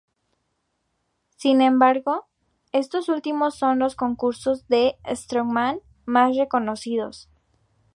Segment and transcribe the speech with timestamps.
[1.37, 2.25] Sin embargo,
[2.71, 7.29] estos últimos son los concursos de strongman más reconocidos.